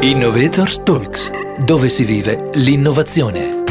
Innovators 0.00 0.80
Talks, 0.84 1.28
dove 1.58 1.88
si 1.88 2.04
vive 2.04 2.50
l'innovazione. 2.54 3.64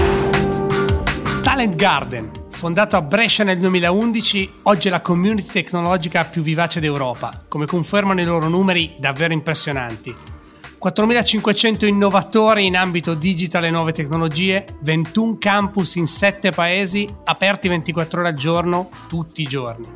Talent 1.42 1.78
Garden, 1.78 2.29
fondato 2.49 2.97
a 2.97 3.01
Brescia 3.01 3.46
nel 3.46 3.57
2011, 3.57 4.55
oggi 4.63 4.90
è 4.90 4.92
la 4.92 4.99
community 4.99 5.49
tecnologica 5.49 6.26
più 6.26 6.42
vivace 6.42 6.81
d'Europa, 6.81 7.46
come 7.47 7.65
confermano 7.65 8.19
i 8.19 8.26
loro 8.26 8.49
numeri 8.49 8.96
davvero 8.99 9.31
impressionanti. 9.31 10.13
4.500 10.83 11.85
innovatori 11.85 12.65
in 12.65 12.75
ambito 12.75 13.13
digital 13.13 13.63
e 13.63 13.69
nuove 13.69 13.94
tecnologie, 13.94 14.65
21 14.81 15.37
campus 15.37 15.96
in 15.96 16.07
7 16.07 16.49
paesi, 16.49 17.07
aperti 17.23 17.70
24 17.70 18.20
ore 18.20 18.30
al 18.30 18.35
giorno, 18.35 18.89
tutti 19.07 19.44
i 19.44 19.48
giorni. 19.48 19.88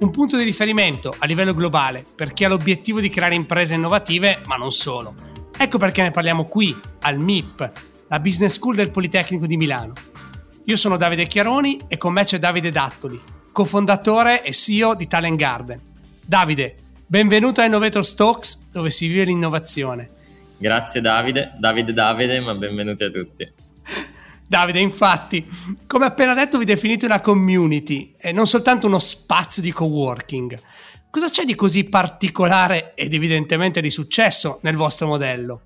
Un 0.00 0.10
punto 0.10 0.36
di 0.36 0.44
riferimento 0.44 1.14
a 1.16 1.24
livello 1.24 1.54
globale 1.54 2.04
per 2.14 2.34
chi 2.34 2.44
ha 2.44 2.48
l'obiettivo 2.48 3.00
di 3.00 3.08
creare 3.08 3.34
imprese 3.34 3.72
innovative, 3.72 4.42
ma 4.44 4.56
non 4.56 4.70
solo 4.70 5.30
Ecco 5.56 5.78
perché 5.78 6.02
ne 6.02 6.10
parliamo 6.10 6.44
qui, 6.44 6.76
al 7.00 7.18
MIP, 7.18 7.72
la 8.08 8.20
Business 8.20 8.54
School 8.54 8.74
del 8.74 8.90
Politecnico 8.90 9.46
di 9.46 9.56
Milano. 9.56 9.94
Io 10.64 10.76
sono 10.76 10.96
Davide 10.96 11.26
Chiaroni 11.26 11.80
e 11.88 11.96
con 11.96 12.12
me 12.12 12.24
c'è 12.24 12.38
Davide 12.38 12.70
Dattoli, 12.70 13.20
cofondatore 13.50 14.42
e 14.42 14.52
CEO 14.52 14.94
di 14.94 15.06
Talent 15.06 15.36
Garden. 15.36 15.80
Davide, 16.24 16.76
benvenuto 17.06 17.60
a 17.60 17.64
Innovator 17.64 18.14
Talks, 18.14 18.70
dove 18.70 18.90
si 18.90 19.06
vive 19.06 19.24
l'innovazione. 19.24 20.10
Grazie 20.58 21.00
Davide, 21.00 21.52
Davide 21.58 21.92
Davide, 21.92 22.40
ma 22.40 22.54
benvenuti 22.54 23.04
a 23.04 23.10
tutti. 23.10 23.52
Davide, 24.46 24.80
infatti, 24.80 25.48
come 25.86 26.04
appena 26.04 26.34
detto 26.34 26.58
vi 26.58 26.64
definite 26.64 27.06
una 27.06 27.20
community 27.20 28.14
e 28.18 28.32
non 28.32 28.46
soltanto 28.46 28.86
uno 28.86 28.98
spazio 28.98 29.62
di 29.62 29.72
coworking. 29.72 30.60
Cosa 31.12 31.28
c'è 31.28 31.44
di 31.44 31.54
così 31.54 31.84
particolare 31.84 32.94
ed 32.94 33.12
evidentemente 33.12 33.82
di 33.82 33.90
successo 33.90 34.60
nel 34.62 34.76
vostro 34.76 35.06
modello? 35.06 35.64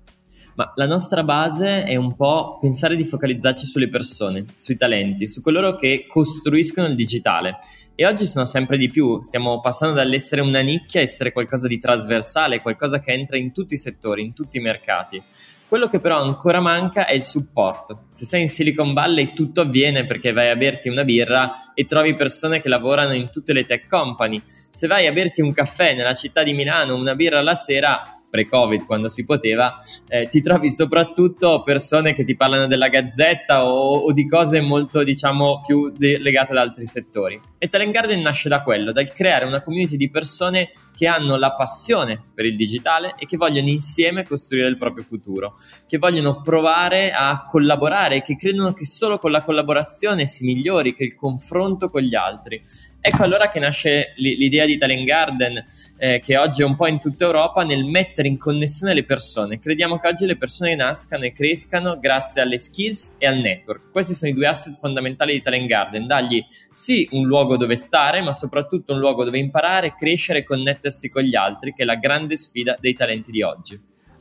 Ma 0.55 0.73
la 0.75 0.85
nostra 0.85 1.23
base 1.23 1.85
è 1.85 1.95
un 1.95 2.17
po' 2.17 2.57
pensare 2.59 2.97
di 2.97 3.05
focalizzarci 3.05 3.65
sulle 3.65 3.87
persone, 3.87 4.43
sui 4.57 4.75
talenti, 4.75 5.25
su 5.25 5.39
coloro 5.39 5.77
che 5.77 6.03
costruiscono 6.05 6.87
il 6.87 6.95
digitale. 6.95 7.59
E 7.95 8.05
oggi 8.05 8.27
sono 8.27 8.43
sempre 8.43 8.77
di 8.77 8.89
più, 8.89 9.21
stiamo 9.21 9.61
passando 9.61 9.95
dall'essere 9.95 10.41
una 10.41 10.59
nicchia 10.59 10.99
a 10.99 11.03
essere 11.03 11.31
qualcosa 11.31 11.67
di 11.67 11.79
trasversale, 11.79 12.61
qualcosa 12.61 12.99
che 12.99 13.13
entra 13.13 13.37
in 13.37 13.53
tutti 13.53 13.75
i 13.75 13.77
settori, 13.77 14.25
in 14.25 14.33
tutti 14.33 14.57
i 14.57 14.59
mercati. 14.59 15.23
Quello 15.67 15.87
che 15.87 15.99
però 15.99 16.21
ancora 16.21 16.61
manca 16.61 17.05
è 17.05 17.11
il 17.11 17.21
supporto. 17.21 18.05
Se 18.13 18.23
sei 18.23 18.41
in 18.41 18.47
Silicon 18.47 18.93
Valley 18.93 19.33
tutto 19.33 19.61
avviene 19.61 20.05
perché 20.05 20.31
vai 20.31 20.49
a 20.49 20.55
berti 20.55 20.87
una 20.87 21.03
birra 21.03 21.73
e 21.73 21.83
trovi 21.83 22.13
persone 22.13 22.61
che 22.61 22.69
lavorano 22.69 23.11
in 23.11 23.29
tutte 23.31 23.51
le 23.51 23.65
tech 23.65 23.85
company. 23.85 24.41
Se 24.45 24.87
vai 24.87 25.07
a 25.07 25.11
berti 25.11 25.41
un 25.41 25.51
caffè 25.51 25.93
nella 25.93 26.13
città 26.13 26.41
di 26.43 26.53
Milano, 26.53 26.95
una 26.95 27.15
birra 27.15 27.41
la 27.41 27.53
sera, 27.53 28.16
pre-Covid, 28.29 28.85
quando 28.85 29.09
si 29.09 29.25
poteva, 29.25 29.77
eh, 30.07 30.27
ti 30.27 30.41
trovi 30.41 30.69
soprattutto 30.69 31.63
persone 31.63 32.13
che 32.13 32.23
ti 32.23 32.35
parlano 32.35 32.67
della 32.67 32.89
gazzetta 32.89 33.65
o, 33.65 33.97
o 33.97 34.13
di 34.13 34.27
cose 34.27 34.61
molto, 34.61 35.03
diciamo, 35.03 35.61
più 35.65 35.89
de- 35.89 36.17
legate 36.19 36.51
ad 36.51 36.57
altri 36.57 36.85
settori. 36.85 37.39
E 37.57 37.67
Talent 37.69 37.91
Garden 37.91 38.21
nasce 38.21 38.49
da 38.49 38.61
quello, 38.61 38.91
dal 38.91 39.11
creare 39.11 39.45
una 39.45 39.61
community 39.61 39.97
di 39.97 40.09
persone 40.09 40.71
che 40.95 41.07
hanno 41.07 41.37
la 41.37 41.53
passione 41.53 42.21
per 42.33 42.45
il 42.45 42.55
digitale 42.55 43.15
e 43.17 43.25
che 43.25 43.37
vogliono 43.37 43.67
insieme 43.67 44.25
costruire 44.25 44.67
il 44.67 44.77
proprio 44.77 45.03
futuro, 45.03 45.55
che 45.87 45.97
vogliono 45.97 46.41
provare 46.41 47.11
a 47.11 47.45
collaborare, 47.47 48.21
che 48.21 48.35
credono 48.35 48.73
che 48.73 48.85
solo 48.85 49.17
con 49.17 49.31
la 49.31 49.43
collaborazione 49.43 50.25
si 50.27 50.45
migliori, 50.45 50.93
che 50.93 51.03
il 51.03 51.15
confronto 51.15 51.89
con 51.89 52.01
gli 52.01 52.15
altri. 52.15 52.61
Ecco 52.99 53.23
allora 53.23 53.49
che 53.49 53.59
nasce 53.59 54.13
l'idea 54.17 54.65
di 54.65 54.77
Talent 54.77 55.05
Garden, 55.05 55.63
eh, 55.97 56.19
che 56.19 56.37
oggi 56.37 56.61
è 56.61 56.65
un 56.65 56.75
po' 56.75 56.87
in 56.87 56.99
tutta 56.99 57.25
Europa, 57.25 57.63
nel 57.63 57.85
mettere 57.85 58.16
in 58.25 58.37
connessione 58.37 58.95
le 58.95 59.03
persone. 59.03 59.59
Crediamo 59.59 59.99
che 59.99 60.07
oggi 60.07 60.25
le 60.25 60.37
persone 60.37 60.73
nascano 60.75 61.25
e 61.25 61.31
crescano 61.31 61.99
grazie 61.99 62.41
alle 62.41 62.57
skills 62.57 63.17
e 63.19 63.27
al 63.27 63.37
network. 63.37 63.91
Questi 63.91 64.13
sono 64.13 64.31
i 64.31 64.33
due 64.33 64.47
asset 64.47 64.77
fondamentali 64.79 65.33
di 65.33 65.41
Talent 65.41 65.67
Garden, 65.67 66.07
dargli 66.07 66.43
sì 66.71 67.07
un 67.11 67.27
luogo 67.27 67.57
dove 67.57 67.75
stare, 67.75 68.21
ma 68.21 68.31
soprattutto 68.31 68.93
un 68.93 68.99
luogo 68.99 69.23
dove 69.23 69.37
imparare, 69.37 69.93
crescere 69.95 70.39
e 70.39 70.43
connettersi 70.43 71.09
con 71.09 71.21
gli 71.21 71.35
altri, 71.35 71.73
che 71.73 71.83
è 71.83 71.85
la 71.85 71.95
grande 71.95 72.35
sfida 72.35 72.75
dei 72.79 72.93
talenti 72.93 73.29
di 73.29 73.43
oggi. 73.43 73.79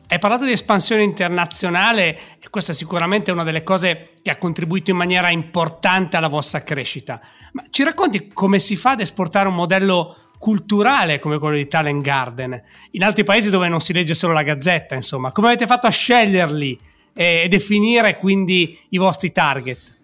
Hai 0.09 0.21
parlato 0.21 0.45
di 0.45 0.53
espansione 0.53 1.03
internazionale 1.03 2.17
e 2.41 2.49
questa 2.49 2.71
è 2.71 2.75
sicuramente 2.77 3.33
una 3.33 3.43
delle 3.43 3.65
cose 3.65 4.11
che 4.23 4.31
ha 4.31 4.39
contribuito 4.39 4.93
in 4.93 4.97
maniera 4.97 5.31
importante 5.31 6.17
alla 6.17 6.29
vostra 6.29 6.63
crescita. 6.63 7.21
Ma 7.55 7.65
ci 7.71 7.83
racconti 7.83 8.29
come 8.33 8.61
si 8.61 8.77
fa 8.77 8.91
ad 8.91 9.01
esportare 9.01 9.49
un 9.49 9.57
modello 9.57 10.26
culturale 10.39 11.19
come 11.19 11.39
quello 11.39 11.57
di 11.57 11.67
Talent 11.67 12.03
Garden 12.03 12.63
in 12.93 13.03
altri 13.03 13.25
paesi 13.25 13.51
dove 13.51 13.69
non 13.69 13.81
si 13.81 13.93
legge 13.93 14.15
solo 14.15 14.33
la 14.33 14.43
gazzetta, 14.43 14.95
insomma, 14.95 15.33
come 15.33 15.49
avete 15.49 15.67
fatto 15.67 15.87
a 15.87 15.91
sceglierli 15.91 16.79
e 17.15 17.47
definire 17.49 18.17
quindi 18.17 18.79
i 18.91 18.99
vostri 18.99 19.33
target? 19.33 19.95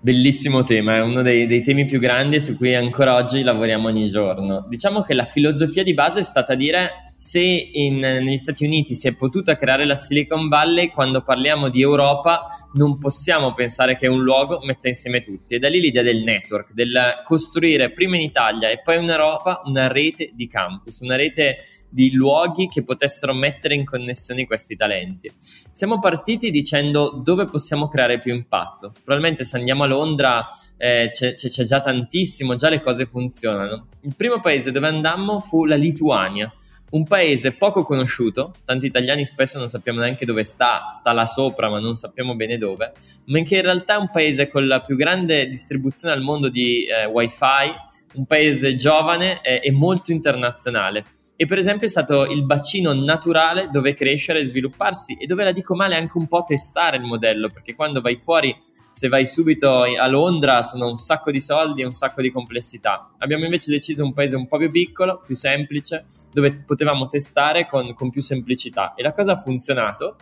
Bellissimo 0.00 0.62
tema, 0.62 0.96
è 0.96 1.02
uno 1.02 1.22
dei, 1.22 1.46
dei, 1.46 1.60
temi 1.60 1.84
più 1.84 1.98
grandi 1.98 2.40
su 2.40 2.56
cui 2.56 2.74
ancora 2.74 3.16
oggi 3.16 3.42
lavoriamo 3.42 3.88
ogni 3.88 4.08
giorno. 4.08 4.64
Diciamo 4.68 5.02
che 5.02 5.12
la 5.12 5.24
filosofia 5.24 5.82
di 5.82 5.92
base 5.92 6.20
è 6.20 6.22
stata 6.22 6.54
dire 6.54 7.07
se 7.20 7.40
in, 7.40 7.98
negli 7.98 8.36
Stati 8.36 8.64
Uniti 8.64 8.94
si 8.94 9.08
è 9.08 9.16
potuta 9.16 9.56
creare 9.56 9.84
la 9.84 9.96
Silicon 9.96 10.46
Valley, 10.46 10.90
quando 10.90 11.20
parliamo 11.20 11.68
di 11.68 11.80
Europa 11.80 12.44
non 12.74 12.96
possiamo 12.98 13.54
pensare 13.54 13.96
che 13.96 14.06
un 14.06 14.22
luogo 14.22 14.60
metta 14.62 14.86
insieme 14.86 15.20
tutti. 15.20 15.56
E 15.56 15.58
da 15.58 15.68
lì 15.68 15.80
l'idea 15.80 16.04
del 16.04 16.22
network, 16.22 16.72
del 16.74 16.96
costruire 17.24 17.90
prima 17.90 18.14
in 18.14 18.22
Italia 18.22 18.70
e 18.70 18.80
poi 18.80 19.02
in 19.02 19.08
Europa 19.10 19.62
una 19.64 19.88
rete 19.88 20.30
di 20.32 20.46
campus, 20.46 21.00
una 21.00 21.16
rete 21.16 21.56
di 21.90 22.12
luoghi 22.12 22.68
che 22.68 22.84
potessero 22.84 23.34
mettere 23.34 23.74
in 23.74 23.84
connessione 23.84 24.46
questi 24.46 24.76
talenti. 24.76 25.28
Siamo 25.72 25.98
partiti 25.98 26.52
dicendo 26.52 27.20
dove 27.20 27.46
possiamo 27.46 27.88
creare 27.88 28.18
più 28.20 28.32
impatto. 28.32 28.92
Probabilmente 28.92 29.42
se 29.42 29.56
andiamo 29.56 29.82
a 29.82 29.86
Londra 29.86 30.46
eh, 30.76 31.08
c'è, 31.10 31.34
c'è 31.34 31.64
già 31.64 31.80
tantissimo, 31.80 32.54
già 32.54 32.68
le 32.68 32.80
cose 32.80 33.06
funzionano. 33.06 33.88
Il 34.02 34.14
primo 34.14 34.38
paese 34.38 34.70
dove 34.70 34.86
andammo 34.86 35.40
fu 35.40 35.64
la 35.64 35.74
Lituania 35.74 36.52
un 36.90 37.04
paese 37.04 37.52
poco 37.52 37.82
conosciuto, 37.82 38.54
tanti 38.64 38.86
italiani 38.86 39.24
spesso 39.24 39.58
non 39.58 39.68
sappiamo 39.68 40.00
neanche 40.00 40.24
dove 40.24 40.44
sta, 40.44 40.88
sta 40.90 41.12
là 41.12 41.26
sopra 41.26 41.68
ma 41.68 41.80
non 41.80 41.94
sappiamo 41.94 42.34
bene 42.34 42.56
dove, 42.56 42.92
ma 43.26 43.40
che 43.40 43.56
in 43.56 43.62
realtà 43.62 43.94
è 43.94 43.98
un 43.98 44.10
paese 44.10 44.48
con 44.48 44.66
la 44.66 44.80
più 44.80 44.96
grande 44.96 45.48
distribuzione 45.48 46.14
al 46.14 46.22
mondo 46.22 46.48
di 46.48 46.84
eh, 46.84 47.06
wifi, 47.06 47.72
un 48.14 48.24
paese 48.24 48.74
giovane 48.74 49.40
e, 49.42 49.60
e 49.62 49.70
molto 49.70 50.12
internazionale. 50.12 51.04
E 51.40 51.46
per 51.46 51.58
esempio 51.58 51.86
è 51.86 51.90
stato 51.90 52.26
il 52.26 52.44
bacino 52.44 52.92
naturale 52.92 53.68
dove 53.70 53.94
crescere 53.94 54.40
e 54.40 54.44
svilupparsi 54.44 55.16
e 55.20 55.26
dove 55.26 55.44
la 55.44 55.52
dico 55.52 55.76
male 55.76 55.94
anche 55.94 56.18
un 56.18 56.26
po' 56.26 56.42
testare 56.42 56.96
il 56.96 57.04
modello 57.04 57.48
perché 57.48 57.76
quando 57.76 58.00
vai 58.00 58.16
fuori 58.16 58.52
se 58.98 59.06
vai 59.06 59.26
subito 59.26 59.82
a 59.82 60.08
Londra 60.08 60.60
sono 60.62 60.88
un 60.88 60.96
sacco 60.96 61.30
di 61.30 61.40
soldi 61.40 61.82
e 61.82 61.84
un 61.84 61.92
sacco 61.92 62.20
di 62.20 62.32
complessità. 62.32 63.14
Abbiamo 63.18 63.44
invece 63.44 63.70
deciso 63.70 64.02
un 64.02 64.12
paese 64.12 64.34
un 64.34 64.48
po' 64.48 64.58
più 64.58 64.72
piccolo 64.72 65.22
più 65.24 65.36
semplice 65.36 66.04
dove 66.32 66.64
potevamo 66.66 67.06
testare 67.06 67.68
con, 67.68 67.94
con 67.94 68.10
più 68.10 68.20
semplicità. 68.20 68.94
E 68.94 69.04
la 69.04 69.12
cosa 69.12 69.34
ha 69.34 69.36
funzionato. 69.36 70.16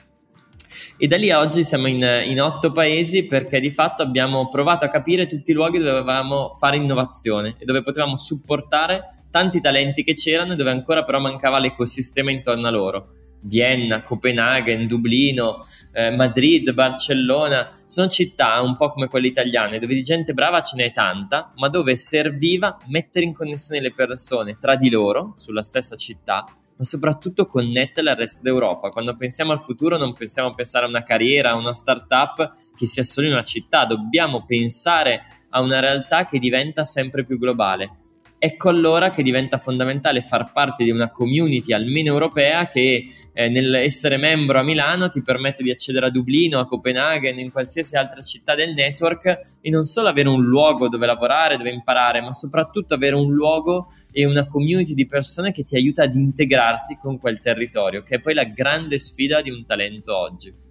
E 0.99 1.07
da 1.07 1.17
lì 1.17 1.31
a 1.31 1.39
oggi 1.39 1.65
siamo 1.65 1.87
in, 1.87 2.07
in, 2.27 2.39
otto 2.39 2.71
paesi 2.71 3.25
perché 3.25 3.61
di 3.61 3.71
fatto 3.71 4.03
abbiamo 4.03 4.47
provato 4.51 4.85
a 4.85 4.89
capire 4.89 5.27
tutti 5.27 5.53
i 5.53 5.55
luoghi 5.55 5.79
dove 5.79 5.93
dovevamo 5.93 6.53
fare 6.53 6.77
innovazione 6.77 7.55
e 7.57 7.65
dove 7.65 7.81
potevamo 7.81 8.19
supportare 8.19 9.05
tanti 9.31 9.59
talenti 9.59 10.03
che 10.03 10.13
c'erano 10.13 10.53
e 10.53 10.57
dove 10.57 10.69
ancora 10.69 11.03
però 11.03 11.19
mancava 11.19 11.59
l'ecosistema 11.59 12.31
intorno 12.31 12.67
a 12.67 12.71
loro. 12.71 13.07
Vienna, 13.47 14.03
Copenaghen, 14.03 14.87
Dublino, 14.87 15.59
eh, 15.93 16.11
Madrid, 16.11 16.73
Barcellona, 16.73 17.71
sono 17.87 18.09
città 18.09 18.61
un 18.61 18.77
po' 18.77 18.91
come 18.91 19.09
quelle 19.09 19.29
italiane 19.29 19.79
dove 19.79 19.95
di 19.95 20.03
gente 20.03 20.33
brava 20.33 20.61
ce 20.61 20.77
n'è 20.77 20.93
tanta, 20.93 21.53
ma 21.57 21.69
dove 21.69 21.97
serviva 21.97 22.79
mettere 22.87 23.25
in 23.25 23.33
connessione 23.33 23.81
le 23.81 23.93
persone 23.93 24.57
tra 24.59 24.77
di 24.77 24.91
loro 24.91 25.35
sulla 25.37 25.63
stessa 25.63 25.97
città, 25.97 26.45
ma 26.77 26.85
soprattutto 26.85 27.47
connetterle 27.47 28.11
al 28.11 28.17
resto 28.17 28.43
d'Europa. 28.43 28.91
Quando 28.91 29.15
pensiamo 29.15 29.53
al 29.53 29.63
futuro 29.63 29.97
non 29.97 30.13
pensiamo 30.13 30.49
a 30.49 30.55
pensare 30.55 30.85
a 30.85 30.89
una 30.89 31.03
carriera, 31.03 31.51
a 31.51 31.57
una 31.57 31.73
startup 31.73 32.53
che 32.77 32.87
sia 32.87 33.03
solo 33.03 33.27
in 33.27 33.33
una 33.33 33.43
città, 33.43 33.85
dobbiamo 33.85 34.45
pensare 34.45 35.23
a 35.51 35.61
una 35.61 35.81
realtà 35.81 36.27
che 36.27 36.39
diventa 36.39 36.85
sempre 36.85 37.25
più 37.25 37.39
globale 37.39 37.91
ecco 38.47 38.69
allora 38.69 39.11
che 39.11 39.23
diventa 39.23 39.59
fondamentale 39.59 40.23
far 40.23 40.53
parte 40.53 40.85
di 40.85 40.91
una 40.91 41.11
community 41.11 41.73
almeno 41.73 42.13
europea 42.13 42.69
che 42.69 43.07
eh, 43.33 43.49
nell'essere 43.49 44.17
membro 44.17 44.59
a 44.59 44.63
Milano 44.63 45.09
ti 45.09 45.23
permette 45.23 45.63
di 45.63 45.71
accedere 45.71 46.07
a 46.07 46.11
Dublino, 46.11 46.59
a 46.59 46.67
Copenaghen, 46.67 47.39
in 47.39 47.51
qualsiasi 47.51 47.97
altra 47.97 48.21
città 48.23 48.55
del 48.55 48.75
network 48.75 49.59
e 49.61 49.71
non 49.71 49.83
solo 49.83 50.09
avere 50.09 50.29
un 50.29 50.43
luogo 50.43 50.89
dove 50.89 51.07
lavorare, 51.07 51.57
dove 51.57 51.71
imparare, 51.71 52.21
ma 52.21 52.33
soprattutto 52.33 52.95
avere 52.95 53.17
un 53.17 53.33
luogo 53.33 53.89
e 54.13 54.25
una 54.25 54.47
community 54.47 54.95
di 54.95 55.07
persone 55.07 55.53
che 55.53 55.65
ti 55.65 55.77
aiuta 55.77 56.05
ad 56.05 56.15
integrarti 56.15 56.99
con 57.01 57.19
quel 57.19 57.41
territorio, 57.41 58.03
che 58.03 58.17
è 58.17 58.21
poi 58.21 58.35
la 58.35 58.45
grande 58.45 58.99
sfida 58.99 59.43
di 59.43 59.51
un 59.51 59.65
talento 59.65 60.17
oggi. 60.17 60.66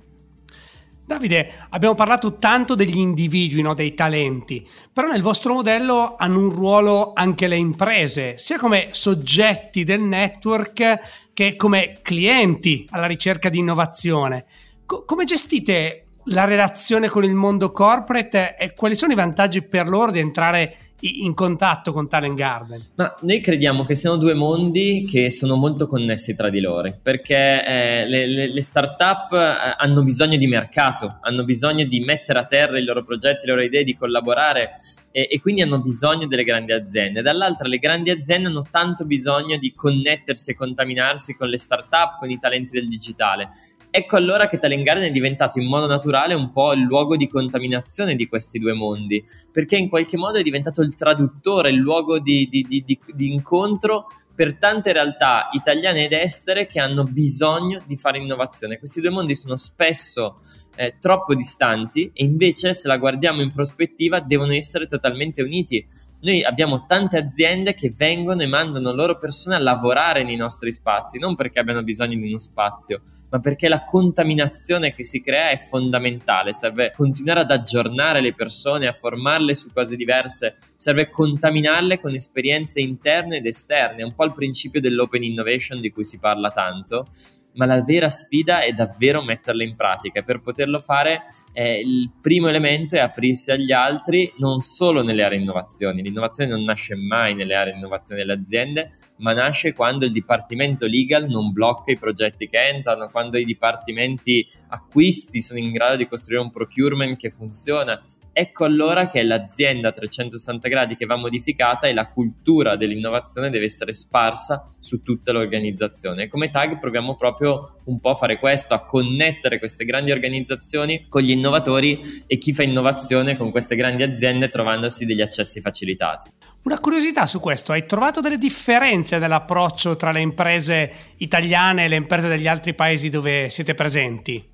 Davide, 1.08 1.54
abbiamo 1.70 1.94
parlato 1.94 2.40
tanto 2.40 2.74
degli 2.74 2.98
individui, 2.98 3.62
no? 3.62 3.76
dei 3.76 3.94
talenti, 3.94 4.68
però 4.92 5.08
nel 5.08 5.22
vostro 5.22 5.54
modello 5.54 6.16
hanno 6.18 6.40
un 6.40 6.50
ruolo 6.50 7.12
anche 7.14 7.48
le 7.48 7.58
imprese, 7.58 8.40
sia 8.40 8.58
come 8.58 8.88
soggetti 8.90 9.84
del 9.84 10.02
network 10.02 11.30
che 11.32 11.56
come 11.58 12.00
clienti 12.02 12.88
alla 12.90 13.06
ricerca 13.06 13.50
di 13.50 13.60
innovazione. 13.60 14.46
Co- 14.88 15.06
come 15.06 15.26
gestite 15.26 16.05
la 16.26 16.46
relazione 16.46 17.08
con 17.08 17.24
il 17.24 17.34
mondo 17.34 17.72
corporate 17.72 18.56
e 18.58 18.74
quali 18.74 18.96
sono 18.96 19.12
i 19.12 19.16
vantaggi 19.16 19.62
per 19.62 19.88
loro 19.88 20.12
di 20.12 20.20
entrare 20.20 20.76
in 21.02 21.34
contatto 21.36 21.92
con 21.92 22.08
Talent 22.08 22.34
Garden? 22.34 22.82
Ma 22.96 23.14
noi 23.22 23.42
crediamo 23.42 23.84
che 23.84 23.94
siano 23.94 24.16
due 24.16 24.34
mondi 24.34 25.06
che 25.08 25.30
sono 25.30 25.56
molto 25.56 25.86
connessi 25.86 26.36
tra 26.36 26.50
di 26.50 26.62
loro, 26.62 26.98
perché 27.02 27.64
eh, 27.64 28.08
le, 28.08 28.26
le, 28.26 28.52
le 28.52 28.62
start-up 28.62 29.34
eh, 29.34 29.76
hanno 29.78 30.04
bisogno 30.04 30.38
di 30.38 30.48
mercato, 30.48 31.20
hanno 31.22 31.44
bisogno 31.44 31.86
di 31.86 32.00
mettere 32.00 32.40
a 32.40 32.46
terra 32.46 32.80
i 32.80 32.84
loro 32.84 33.04
progetti, 33.04 33.46
le 33.46 33.52
loro 33.52 33.64
idee, 33.64 33.84
di 33.84 33.96
collaborare 33.96 34.72
e, 35.12 35.28
e 35.30 35.40
quindi 35.40 35.62
hanno 35.62 35.80
bisogno 35.80 36.26
delle 36.26 36.44
grandi 36.44 36.72
aziende. 36.72 37.22
Dall'altra 37.22 37.68
le 37.68 37.78
grandi 37.78 38.10
aziende 38.10 38.48
hanno 38.48 38.66
tanto 38.72 39.06
bisogno 39.06 39.58
di 39.58 39.74
connettersi 39.74 40.52
e 40.52 40.56
contaminarsi 40.56 41.36
con 41.36 41.50
le 41.50 41.60
start-up, 41.60 42.18
con 42.18 42.30
i 42.32 42.40
talenti 42.40 42.72
del 42.72 42.88
digitale 42.88 43.50
Ecco 43.98 44.18
allora 44.18 44.48
che 44.48 44.58
Talent 44.58 44.84
Garden 44.84 45.08
è 45.08 45.12
diventato 45.12 45.58
in 45.58 45.70
modo 45.70 45.88
naturale 45.88 46.34
un 46.34 46.52
po' 46.52 46.74
il 46.74 46.82
luogo 46.82 47.16
di 47.16 47.30
contaminazione 47.30 48.16
di 48.16 48.28
questi 48.28 48.60
due 48.60 48.74
mondi, 48.74 49.24
perché 49.50 49.78
in 49.78 49.88
qualche 49.88 50.18
modo 50.18 50.38
è 50.38 50.44
diventato 50.44 50.82
il 50.82 50.96
traduttore, 50.96 51.70
il 51.70 51.78
luogo 51.78 52.20
di, 52.20 52.46
di, 52.50 52.66
di, 52.68 52.84
di 52.84 53.32
incontro 53.32 54.08
per 54.36 54.58
tante 54.58 54.92
realtà 54.92 55.48
italiane 55.54 56.04
ed 56.04 56.12
estere 56.12 56.68
che 56.68 56.82
hanno 56.82 57.06
bisogno 57.06 57.82
di 57.88 57.96
fare 57.96 58.20
innovazione. 58.20 58.80
Questi 58.80 59.00
due 59.00 59.12
mondi 59.12 59.34
sono 59.34 59.56
spesso 59.56 60.40
eh, 60.76 60.98
troppo 61.00 61.34
distanti 61.34 62.12
e 62.14 62.26
invece 62.26 62.74
se 62.74 62.90
la 62.90 62.98
guardiamo 62.98 63.42
in 63.42 63.52
prospettiva 63.52 64.20
devono 64.20 64.52
essere 64.52 64.88
totalmente 64.88 65.42
uniti. 65.42 65.86
Noi 66.26 66.44
abbiamo 66.44 66.88
tante 66.88 67.18
aziende 67.18 67.76
che 67.76 67.94
vengono 67.96 68.42
e 68.42 68.48
mandano 68.48 68.92
loro 68.92 69.20
persone 69.20 69.54
a 69.54 69.60
lavorare 69.60 70.24
nei 70.24 70.36
nostri 70.36 70.72
spazi, 70.72 71.20
non 71.20 71.36
perché 71.36 71.60
abbiano 71.60 71.84
bisogno 71.84 72.18
di 72.18 72.28
uno 72.28 72.40
spazio, 72.40 73.04
ma 73.30 73.40
perché 73.40 73.68
la 73.68 73.84
contaminazione 73.84 74.92
che 74.92 75.04
si 75.04 75.22
crea 75.22 75.50
è 75.50 75.58
fondamentale. 75.58 76.52
Serve 76.52 76.92
continuare 76.96 77.42
ad 77.42 77.52
aggiornare 77.52 78.22
le 78.22 78.34
persone, 78.34 78.88
a 78.88 78.94
formarle 78.94 79.54
su 79.54 79.72
cose 79.72 79.96
diverse, 79.96 80.56
serve 80.58 81.12
contaminarle 81.12 82.00
con 82.00 82.16
esperienze 82.16 82.82
interne 82.82 83.38
ed 83.38 83.46
esterne, 83.46 84.02
un 84.02 84.16
po' 84.16 84.26
il 84.26 84.32
principio 84.32 84.82
dell'open 84.82 85.22
innovation 85.22 85.80
di 85.80 85.92
cui 85.92 86.06
si 86.06 86.18
parla 86.18 86.50
tanto 86.50 87.06
ma 87.56 87.66
la 87.66 87.82
vera 87.82 88.10
sfida 88.10 88.62
è 88.62 88.72
davvero 88.74 89.22
metterle 89.22 89.64
in 89.64 89.76
pratica. 89.76 90.22
Per 90.22 90.42
poterlo 90.42 90.80
fare, 90.80 91.24
eh, 91.54 91.80
il 91.80 92.12
primo 92.22 92.48
elemento 92.48 92.96
è 92.96 93.00
aprirsi 93.00 93.52
agli 93.52 93.72
altri, 93.72 94.32
non 94.38 94.60
solo 94.60 95.04
nelle 95.04 95.24
aree 95.24 95.40
innovazioni. 95.40 96.02
L'innovazione 96.02 96.52
non 96.52 96.64
nasce 96.64 96.96
mai 96.96 97.34
nelle 97.34 97.56
aree 97.56 97.74
innovazioni 97.76 98.22
delle 98.22 98.34
aziende, 98.34 98.90
ma 99.18 99.34
nasce 99.34 99.74
quando 99.74 100.06
il 100.06 100.12
dipartimento 100.12 100.86
legal 100.86 101.28
non 101.28 101.52
blocca 101.52 101.92
i 101.92 101.98
progetti 101.98 102.48
che 102.48 102.68
entrano, 102.68 103.10
quando 103.10 103.38
i 103.38 103.46
dipartimenti 103.46 104.46
acquisti 104.70 105.42
sono 105.42 105.60
in 105.60 105.72
grado 105.72 105.96
di 105.98 106.08
costruire 106.08 106.42
un 106.42 106.50
procurement 106.50 107.18
che 107.18 107.30
funziona. 107.30 108.02
Ecco 108.38 108.66
allora 108.66 109.08
che 109.08 109.22
è 109.22 109.24
l'azienda 109.24 109.88
a 109.88 109.92
360 109.94 110.68
gradi 110.68 110.96
che 110.96 111.06
va 111.06 111.16
modificata 111.16 111.88
e 111.88 111.94
la 111.94 112.06
cultura 112.06 112.76
dell'innovazione 112.76 113.50
deve 113.50 113.64
essere 113.64 113.94
sparsa 113.94 114.76
su 114.78 115.02
tutta 115.02 115.32
l'organizzazione. 115.32 116.28
Come 116.28 116.50
tag 116.50 116.78
proviamo 116.78 117.16
proprio 117.16 117.45
un 117.86 118.00
po' 118.00 118.12
a 118.12 118.16
fare 118.16 118.40
questo, 118.40 118.74
a 118.74 118.86
connettere 118.86 119.60
queste 119.60 119.86
grandi 119.86 120.12
organizzazioni 120.12 121.06
con 121.10 121.22
gli 121.22 121.32
innovatori 121.32 122.24
e 122.28 122.38
chi 122.38 122.54
fa 122.54 122.64
innovazione 122.64 123.38
con 123.38 123.52
queste 123.52 123.76
grandi 123.76 124.04
aziende 124.04 124.50
trovandosi 124.50 125.06
degli 125.06 125.22
accessi 125.22 125.62
facilitati. 125.62 126.30
Una 126.64 126.80
curiosità 126.80 127.26
su 127.28 127.40
questo, 127.40 127.74
hai 127.74 127.86
trovato 127.86 128.22
delle 128.22 128.38
differenze 128.38 129.20
nell'approccio 129.20 129.96
tra 129.96 130.12
le 130.12 130.22
imprese 130.22 130.92
italiane 131.18 131.86
e 131.86 131.88
le 131.88 131.96
imprese 131.96 132.28
degli 132.28 132.48
altri 132.48 132.74
paesi 132.74 133.10
dove 133.10 133.50
siete 133.50 133.76
presenti? 133.76 134.54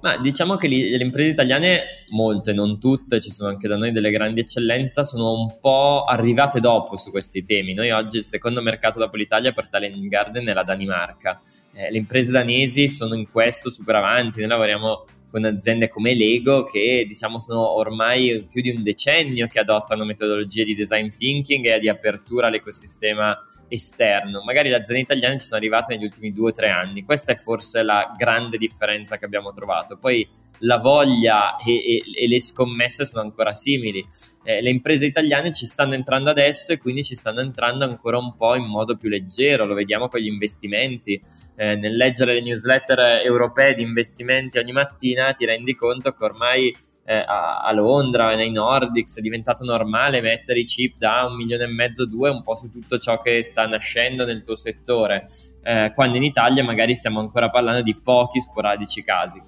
Ma 0.00 0.16
diciamo 0.16 0.54
che 0.54 0.68
le 0.68 1.02
imprese 1.02 1.30
italiane, 1.30 2.04
molte, 2.10 2.52
non 2.52 2.78
tutte, 2.78 3.20
ci 3.20 3.32
sono 3.32 3.50
anche 3.50 3.66
da 3.66 3.76
noi 3.76 3.90
delle 3.90 4.10
grandi 4.10 4.40
eccellenze, 4.40 5.02
sono 5.02 5.32
un 5.32 5.58
po' 5.58 6.04
arrivate 6.04 6.60
dopo 6.60 6.96
su 6.96 7.10
questi 7.10 7.42
temi. 7.42 7.74
Noi 7.74 7.90
oggi 7.90 8.18
il 8.18 8.24
secondo 8.24 8.62
mercato 8.62 9.00
dopo 9.00 9.16
l'Italia 9.16 9.52
per 9.52 9.68
Talent 9.68 9.98
Garden 10.06 10.46
è 10.46 10.52
la 10.52 10.62
Danimarca. 10.62 11.40
Eh, 11.74 11.90
le 11.90 11.98
imprese 11.98 12.30
danesi 12.30 12.88
sono 12.88 13.14
in 13.14 13.28
questo 13.28 13.70
super 13.70 13.96
avanti, 13.96 14.38
noi 14.38 14.48
lavoriamo 14.50 15.00
con 15.30 15.44
aziende 15.44 15.88
come 15.88 16.14
Lego 16.14 16.64
che 16.64 17.04
diciamo 17.06 17.38
sono 17.38 17.76
ormai 17.76 18.46
più 18.50 18.62
di 18.62 18.70
un 18.70 18.82
decennio 18.82 19.46
che 19.46 19.58
adottano 19.58 20.04
metodologie 20.04 20.64
di 20.64 20.74
design 20.74 21.08
thinking 21.08 21.66
e 21.66 21.78
di 21.78 21.88
apertura 21.88 22.46
all'ecosistema 22.46 23.38
esterno. 23.68 24.42
Magari 24.44 24.70
le 24.70 24.76
aziende 24.76 25.02
italiane 25.02 25.38
ci 25.38 25.46
sono 25.46 25.58
arrivate 25.58 25.94
negli 25.94 26.04
ultimi 26.04 26.32
due 26.32 26.50
o 26.50 26.52
tre 26.52 26.70
anni. 26.70 27.04
Questa 27.04 27.32
è 27.32 27.36
forse 27.36 27.82
la 27.82 28.14
grande 28.16 28.56
differenza 28.56 29.18
che 29.18 29.24
abbiamo 29.24 29.50
trovato. 29.50 29.98
Poi 29.98 30.26
la 30.60 30.78
voglia 30.78 31.56
e, 31.56 31.74
e, 31.74 32.02
e 32.14 32.28
le 32.28 32.40
scommesse 32.40 33.04
sono 33.04 33.22
ancora 33.22 33.52
simili. 33.52 34.04
Eh, 34.44 34.62
le 34.62 34.70
imprese 34.70 35.06
italiane 35.06 35.52
ci 35.52 35.66
stanno 35.66 35.94
entrando 35.94 36.30
adesso 36.30 36.72
e 36.72 36.78
quindi 36.78 37.04
ci 37.04 37.14
stanno 37.14 37.40
entrando 37.40 37.84
ancora 37.84 38.16
un 38.18 38.34
po' 38.34 38.54
in 38.54 38.64
modo 38.64 38.94
più 38.96 39.08
leggero. 39.08 39.66
Lo 39.66 39.74
vediamo 39.74 40.08
con 40.08 40.20
gli 40.20 40.26
investimenti. 40.26 41.20
Eh, 41.56 41.76
nel 41.76 41.96
leggere 41.96 42.34
le 42.34 42.40
newsletter 42.40 43.22
europee 43.24 43.74
di 43.74 43.82
investimenti 43.82 44.58
ogni 44.58 44.72
mattina 44.72 45.17
mattina 45.18 45.32
ti 45.32 45.44
rendi 45.44 45.74
conto 45.74 46.12
che 46.12 46.24
ormai 46.24 46.74
eh, 47.04 47.16
a, 47.16 47.60
a, 47.60 47.72
Londra, 47.72 48.34
nei 48.34 48.50
Nordics, 48.50 49.18
è 49.18 49.20
diventato 49.20 49.64
normale 49.64 50.20
mettere 50.20 50.60
i 50.60 50.64
chip 50.64 50.96
da 50.98 51.26
un 51.28 51.36
milione 51.36 51.64
e 51.64 51.68
mezzo, 51.68 52.06
due, 52.06 52.30
un 52.30 52.42
po' 52.42 52.54
su 52.54 52.70
tutto 52.70 52.98
ciò 52.98 53.20
che 53.20 53.42
sta 53.42 53.66
nascendo 53.66 54.24
nel 54.24 54.44
tuo 54.44 54.54
settore, 54.54 55.26
eh, 55.62 55.92
quando 55.94 56.16
in 56.16 56.22
Italia 56.22 56.62
magari 56.62 56.94
stiamo 56.94 57.20
ancora 57.20 57.50
parlando 57.50 57.82
di 57.82 57.94
pochi 57.96 58.40
sporadici 58.40 59.02
casi. 59.02 59.42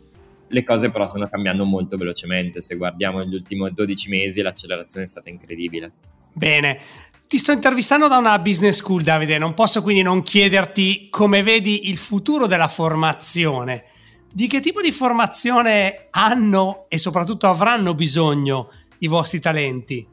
Le 0.52 0.62
cose 0.64 0.90
però 0.90 1.06
stanno 1.06 1.28
cambiando 1.28 1.64
molto 1.64 1.96
velocemente, 1.96 2.60
se 2.60 2.76
guardiamo 2.76 3.24
gli 3.24 3.34
ultimi 3.34 3.72
12 3.72 4.08
mesi 4.08 4.42
l'accelerazione 4.42 5.04
è 5.04 5.08
stata 5.08 5.28
incredibile. 5.28 5.92
Bene, 6.32 6.80
ti 7.28 7.38
sto 7.38 7.52
intervistando 7.52 8.08
da 8.08 8.16
una 8.16 8.36
business 8.40 8.78
school, 8.78 9.02
Davide, 9.02 9.38
non 9.38 9.54
posso 9.54 9.80
quindi 9.82 10.02
non 10.02 10.22
chiederti 10.22 11.08
come 11.08 11.44
vedi 11.44 11.88
il 11.88 11.98
futuro 11.98 12.48
della 12.48 12.66
formazione. 12.66 13.84
Di 14.32 14.46
che 14.46 14.60
tipo 14.60 14.80
di 14.80 14.92
formazione 14.92 16.06
hanno 16.10 16.86
e 16.88 16.98
soprattutto 16.98 17.48
avranno 17.48 17.94
bisogno 17.94 18.70
i 18.98 19.08
vostri 19.08 19.40
talenti? 19.40 20.06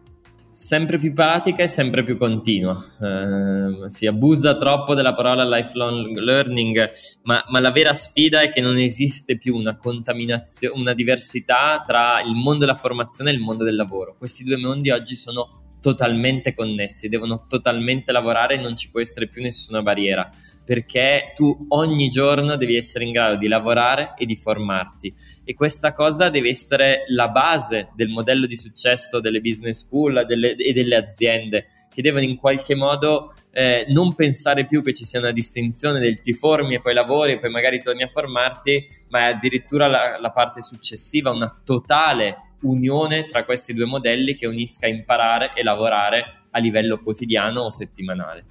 Sempre 0.52 0.98
più 0.98 1.14
pratica 1.14 1.62
e 1.62 1.68
sempre 1.68 2.04
più 2.04 2.18
continua. 2.18 2.84
Eh, 3.00 3.88
si 3.90 4.08
abusa 4.08 4.56
troppo 4.56 4.95
della 4.95 5.14
parola 5.14 5.47
lifelong 5.47 6.18
learning, 6.18 6.90
ma, 7.26 7.45
ma, 7.50 7.59
la 7.59 7.69
vera 7.69 7.94
sfida 7.94 8.42
è 8.42 8.50
che 8.50 8.59
non 8.59 8.78
esiste 8.78 9.38
più 9.38 9.56
una 9.56 9.76
contaminazione, 9.76 10.80
una 10.80 10.94
diversità 10.94 11.83
tra 11.86 12.19
il 12.21 12.33
mondo 12.33 12.66
della 12.66 12.74
formazione 12.74 13.30
e 13.30 13.33
il 13.33 13.40
mondo 13.40 13.64
del 13.64 13.76
lavoro. 13.76 14.16
Questi 14.18 14.44
due 14.44 14.57
mondi 14.57 14.90
oggi 14.90 15.14
sono 15.14 15.67
totalmente 15.81 16.54
connessi, 16.54 17.10
devono 17.10 17.46
totalmente 17.48 18.12
lavorare 18.12 18.56
e 18.56 18.62
non 18.62 18.76
ci 18.76 18.90
può 18.90 19.00
essere 19.00 19.28
più 19.28 19.42
nessuna 19.42 19.81
barriera, 19.81 20.30
perché 20.66 21.34
tu 21.36 21.68
ogni 21.69 22.10
giorno 22.10 22.56
devi 22.56 22.76
essere 22.76 23.06
in 23.06 23.12
grado 23.12 23.38
di 23.38 23.48
lavorare 23.48 24.14
e 24.18 24.26
di 24.26 24.36
formarti. 24.36 25.14
E 25.44 25.54
questa 25.54 25.94
cosa 25.94 26.30
deve 26.30 26.50
essere 26.50 27.04
la 27.07 27.30
base 27.30 27.90
del 27.96 28.10
modello 28.10 28.46
di 28.46 28.57
successo 28.57 29.19
delle 29.19 29.40
business 29.40 29.86
school 29.86 30.26
delle, 30.28 30.56
e 30.56 30.74
delle 30.74 30.96
aziende 30.96 31.66
che 31.94 32.02
devono 32.02 32.24
in 32.24 32.36
qualche 32.36 32.76
modo 32.76 33.34
eh, 33.52 33.86
non 33.90 34.14
pensare 34.14 34.66
più 34.66 34.84
che 34.84 34.94
ci 34.94 35.04
sia 35.04 35.19
una 35.19 35.31
distinzione 35.31 36.00
del 36.00 36.22
ti 36.22 36.34
formi 36.34 36.76
e 36.76 36.80
poi 36.80 36.94
lavori 36.94 37.34
e 37.34 37.38
poi 37.38 37.50
magari 37.50 37.81
torni 37.81 38.04
a 38.04 38.07
formarti, 38.07 38.84
ma 39.10 39.19
è 39.19 39.24
addirittura 39.31 39.88
la, 39.88 40.19
la 40.19 40.30
parte 40.31 40.62
successiva, 40.62 41.31
una 41.31 41.62
totale 41.64 42.38
unione 42.61 43.26
tra 43.26 43.45
questi 43.45 43.73
due 43.73 43.85
modelli 43.85 44.35
che 44.35 44.47
unisca 44.47 44.87
imparare 44.87 45.54
e 45.54 45.64
lavorare 45.64 46.45
a 46.52 46.59
livello 46.59 46.99
quotidiano 46.99 47.61
o 47.61 47.69
settimanale. 47.69 48.45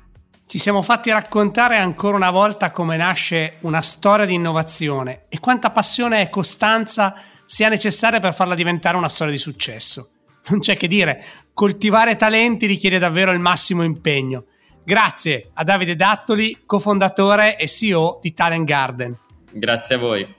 Ci 0.46 0.58
siamo 0.58 0.82
fatti 0.82 1.10
raccontare 1.10 1.76
ancora 1.76 2.16
una 2.16 2.30
volta 2.30 2.70
come 2.70 2.96
nasce 2.96 3.56
una 3.62 3.82
storia 3.82 4.26
di 4.26 4.34
innovazione 4.34 5.24
e 5.28 5.40
quanta 5.40 5.70
passione 5.70 6.22
e 6.22 6.30
costanza 6.30 7.20
sia 7.44 7.68
necessaria 7.68 8.20
per 8.20 8.34
farla 8.34 8.54
diventare 8.54 8.96
una 8.96 9.08
storia 9.08 9.32
di 9.32 9.38
successo. 9.40 10.10
Non 10.48 10.60
c'è 10.60 10.76
che 10.76 10.86
dire, 10.86 11.24
coltivare 11.52 12.14
talenti 12.14 12.66
richiede 12.66 12.98
davvero 12.98 13.32
il 13.32 13.40
massimo 13.40 13.82
impegno 13.82 14.44
Grazie 14.86 15.50
a 15.54 15.64
Davide 15.64 15.96
Dattoli, 15.96 16.62
cofondatore 16.64 17.56
e 17.58 17.66
CEO 17.66 18.20
di 18.22 18.32
Talent 18.32 18.64
Garden. 18.64 19.18
Grazie 19.50 19.96
a 19.96 19.98
voi. 19.98 20.34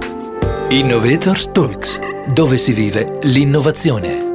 Innovators 0.67 1.49
Talks, 1.53 1.97
dove 2.33 2.57
si 2.57 2.73
vive 2.73 3.19
l'innovazione. 3.21 4.26